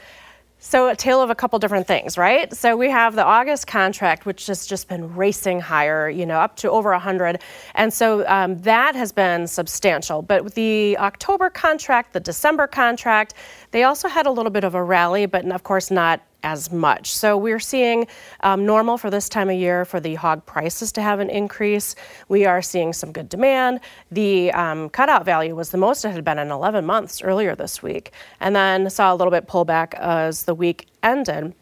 So, 0.62 0.90
a 0.90 0.96
tale 0.96 1.22
of 1.22 1.30
a 1.30 1.36
couple 1.36 1.58
different 1.58 1.88
things, 1.88 2.18
right? 2.18 2.54
So, 2.54 2.76
we 2.76 2.90
have 2.90 3.16
the 3.16 3.24
August 3.24 3.66
contract, 3.66 4.26
which 4.26 4.48
has 4.48 4.66
just 4.66 4.90
been 4.90 5.16
racing 5.16 5.62
higher, 5.62 6.10
you 6.10 6.26
know, 6.26 6.38
up 6.40 6.58
to 6.58 6.70
over 6.70 6.92
100. 6.92 7.42
And 7.76 7.94
so 7.94 8.28
um, 8.28 8.60
that 8.60 8.96
has 8.96 9.12
been 9.12 9.48
substantial. 9.48 10.22
But 10.22 10.56
the 10.56 10.98
October 10.98 11.50
contract, 11.50 12.14
the 12.14 12.20
December 12.20 12.68
contract, 12.68 13.36
they 13.72 13.84
also 13.84 14.08
had 14.08 14.26
a 14.26 14.32
little 14.32 14.52
bit 14.52 14.64
of 14.64 14.76
a 14.76 14.84
rally, 14.84 15.26
but 15.26 15.46
of 15.46 15.64
course 15.64 15.90
not 15.90 16.22
as 16.44 16.72
much. 16.72 17.12
So 17.12 17.38
we're 17.38 17.60
seeing 17.60 18.08
um, 18.42 18.66
normal 18.66 18.98
for 18.98 19.10
this 19.10 19.30
time 19.30 19.50
of 19.50 19.58
year 19.58 19.86
for 19.86 20.00
the 20.00 20.16
hog 20.16 20.46
prices 20.46 20.92
to 20.94 21.02
have 21.02 21.20
an 21.20 21.30
increase. 21.30 21.96
We 22.28 22.46
are 22.46 22.62
seeing 22.62 22.94
some 22.94 23.12
good 23.12 23.30
demand. 23.30 23.82
The 24.12 24.52
um, 24.54 24.90
cutout 24.90 25.26
value 25.26 25.56
was 25.56 25.72
the 25.72 25.78
most 25.78 26.06
it 26.06 26.12
had 26.12 26.24
been 26.24 26.40
in 26.40 26.52
11 26.52 26.86
months 26.86 27.22
earlier 27.22 27.56
this 27.56 27.84
week, 27.84 28.12
and 28.40 28.56
then 28.56 28.90
saw 28.90 29.14
a 29.14 29.16
little 29.16 29.32
bit 29.32 29.48
pullback 29.48 29.94
as 29.96 30.46
the 30.46 30.56
week 30.56 30.88
ended. 31.04 31.54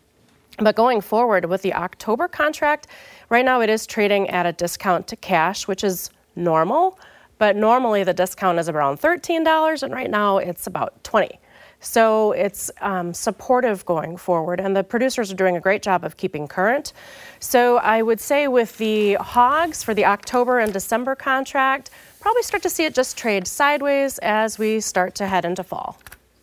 But 0.60 0.76
going 0.76 1.02
forward 1.02 1.46
with 1.46 1.62
the 1.62 1.74
October 1.74 2.28
contract, 2.28 2.88
right 3.30 3.46
now 3.46 3.62
it 3.62 3.70
is 3.70 3.86
trading 3.86 4.30
at 4.30 4.46
a 4.46 4.54
discount 4.54 5.08
to 5.08 5.16
cash, 5.16 5.68
which 5.68 5.84
is 5.84 6.10
normal. 6.36 7.00
But 7.38 7.56
normally 7.56 8.04
the 8.04 8.14
discount 8.14 8.58
is 8.58 8.68
around 8.68 9.00
$13, 9.00 9.84
and 9.84 9.94
right 9.94 10.10
now 10.10 10.38
it's 10.38 10.66
about 10.66 11.04
20. 11.04 11.40
So 11.88 12.34
it's 12.34 12.70
um, 12.82 13.14
supportive 13.14 13.86
going 13.86 14.18
forward, 14.18 14.60
and 14.60 14.76
the 14.76 14.84
producers 14.84 15.32
are 15.32 15.36
doing 15.36 15.56
a 15.56 15.62
great 15.62 15.82
job 15.82 16.04
of 16.04 16.18
keeping 16.18 16.46
current. 16.46 16.92
So 17.40 17.78
I 17.78 18.02
would 18.02 18.20
say 18.20 18.50
with 18.50 18.78
the 18.78 19.14
hogs 19.14 19.84
for 19.84 19.94
the 19.94 20.04
October 20.04 20.60
and 20.60 20.74
December 20.74 21.16
contract, 21.16 21.90
probably 22.20 22.44
start 22.44 22.62
to 22.64 22.70
see 22.70 22.84
it 22.84 22.94
just 22.94 23.18
trade 23.18 23.48
sideways 23.48 24.20
as 24.20 24.60
we 24.60 24.82
start 24.82 25.16
to 25.16 25.28
head 25.28 25.46
into 25.46 25.64
fall. 25.64 25.98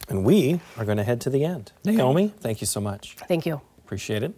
And 0.08 0.24
we 0.24 0.60
are 0.78 0.86
going 0.86 0.96
to 0.96 1.04
head 1.04 1.20
to 1.22 1.30
the 1.30 1.44
end. 1.44 1.72
Naomi, 1.84 2.32
thank 2.40 2.62
you 2.62 2.66
so 2.66 2.80
much. 2.80 3.16
Thank 3.28 3.44
you. 3.44 3.60
Appreciate 3.84 4.22
it. 4.22 4.34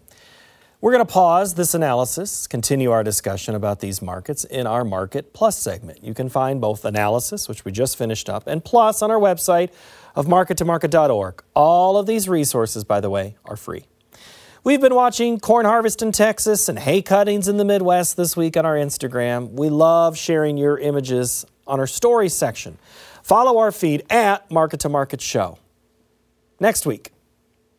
We're 0.81 0.93
going 0.93 1.07
to 1.07 1.13
pause 1.13 1.55
this 1.55 1.73
analysis, 1.73 2.47
continue 2.47 2.91
our 2.91 3.03
discussion 3.03 3.55
about 3.55 3.81
these 3.81 4.03
markets 4.03 4.45
in 4.45 4.67
our 4.67 4.85
Market 4.85 5.33
Plus 5.33 5.57
segment. 5.59 6.05
You 6.05 6.15
can 6.15 6.29
find 6.29 6.61
both 6.61 6.85
analysis, 6.85 7.49
which 7.49 7.65
we 7.65 7.73
just 7.73 7.97
finished 7.97 8.29
up, 8.29 8.47
and 8.47 8.63
plus 8.63 9.01
on 9.03 9.11
our 9.11 9.19
website 9.19 9.71
of 10.17 10.27
markettomarket.org. 10.27 11.45
All 11.55 11.99
of 11.99 12.07
these 12.07 12.29
resources, 12.29 12.83
by 12.83 13.01
the 13.01 13.11
way, 13.11 13.37
are 13.45 13.57
free. 13.57 13.85
We've 14.65 14.81
been 14.81 14.97
watching 14.97 15.39
corn 15.39 15.65
harvest 15.65 16.03
in 16.03 16.11
Texas 16.11 16.69
and 16.69 16.77
hay 16.77 17.01
cuttings 17.01 17.47
in 17.47 17.57
the 17.57 17.65
Midwest 17.65 18.17
this 18.17 18.37
week 18.37 18.57
on 18.57 18.67
our 18.67 18.75
Instagram. 18.75 19.53
We 19.53 19.69
love 19.69 20.19
sharing 20.19 20.57
your 20.57 20.77
images 20.79 21.47
on 21.69 21.79
our 21.79 21.87
story 21.87 22.29
section. 22.29 22.79
Follow 23.23 23.59
our 23.59 23.71
feed 23.71 24.05
at 24.11 24.51
Market 24.51 24.81
to 24.81 24.89
Market 24.89 25.21
Show. 25.21 25.59
Next 26.59 26.87
week, 26.87 27.13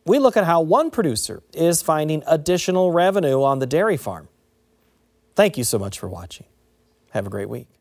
we 0.06 0.18
look 0.18 0.36
at 0.36 0.44
how 0.44 0.62
one 0.62 0.90
producer 0.90 1.42
is 1.52 1.82
finding 1.82 2.22
additional 2.26 2.92
revenue 2.92 3.42
on 3.42 3.58
the 3.58 3.66
dairy 3.66 3.98
farm. 3.98 4.28
Thank 5.34 5.58
you 5.58 5.64
so 5.64 5.78
much 5.78 5.98
for 5.98 6.08
watching. 6.08 6.46
Have 7.10 7.26
a 7.26 7.30
great 7.30 7.48
week. 7.50 7.77